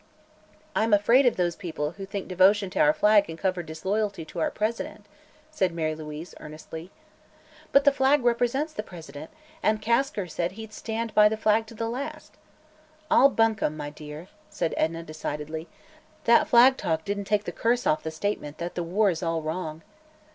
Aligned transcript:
"I'm 0.75 0.95
afraid 0.95 1.27
of 1.27 1.35
those 1.35 1.55
people 1.55 1.91
who 1.91 2.07
think 2.07 2.27
devotion 2.27 2.71
to 2.71 2.79
our 2.79 2.91
flag 2.91 3.25
can 3.25 3.37
cover 3.37 3.61
disloyalty 3.61 4.25
to 4.25 4.39
our 4.39 4.49
President," 4.49 5.05
said 5.51 5.71
Mary 5.71 5.93
Louise 5.93 6.33
earnestly. 6.39 6.89
"But 7.71 7.83
the 7.83 7.91
flag 7.91 8.23
represents 8.25 8.73
the 8.73 8.81
President, 8.81 9.29
and 9.61 9.79
Kasker 9.79 10.25
said 10.27 10.53
he'd 10.53 10.73
stand 10.73 11.13
by 11.13 11.29
the 11.29 11.37
flag 11.37 11.67
to 11.67 11.75
the 11.75 11.87
last." 11.87 12.33
"All 13.11 13.29
buncombe, 13.29 13.77
my 13.77 13.91
dear," 13.91 14.27
said 14.49 14.73
Edna 14.75 15.03
decidedly. 15.03 15.67
"That 16.23 16.47
flag 16.47 16.77
talk 16.77 17.05
didn't 17.05 17.25
take 17.25 17.43
the 17.43 17.51
curse 17.51 17.85
off 17.85 18.01
the 18.01 18.09
statement 18.09 18.57
that 18.57 18.73
the 18.73 18.81
war 18.81 19.11
is 19.11 19.21
all 19.21 19.43
wrong." 19.43 19.83